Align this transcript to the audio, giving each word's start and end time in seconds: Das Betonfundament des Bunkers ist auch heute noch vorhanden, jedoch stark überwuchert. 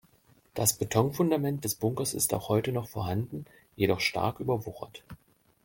Das 0.55 0.73
Betonfundament 0.79 1.63
des 1.63 1.75
Bunkers 1.75 2.15
ist 2.15 2.33
auch 2.33 2.49
heute 2.49 2.71
noch 2.71 2.87
vorhanden, 2.89 3.45
jedoch 3.75 3.99
stark 3.99 4.39
überwuchert. 4.39 5.03